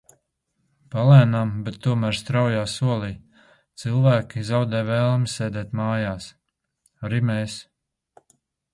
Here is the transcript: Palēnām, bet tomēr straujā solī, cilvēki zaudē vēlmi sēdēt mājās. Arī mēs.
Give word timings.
Palēnām, 0.95 1.51
bet 1.67 1.77
tomēr 1.87 2.17
straujā 2.21 2.63
solī, 2.77 3.11
cilvēki 3.83 4.45
zaudē 4.51 4.83
vēlmi 4.91 5.33
sēdēt 5.37 5.81
mājās. 5.85 6.35
Arī 7.07 7.25
mēs. 7.33 7.65